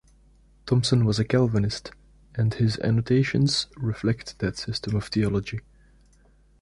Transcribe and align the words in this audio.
Tomson 0.65 1.05
was 1.05 1.19
a 1.19 1.23
Calvinist, 1.23 1.91
and 2.33 2.55
his 2.55 2.79
annotations 2.79 3.67
reflect 3.77 4.39
that 4.39 4.57
system 4.57 4.95
of 4.95 5.03
theology. 5.09 5.59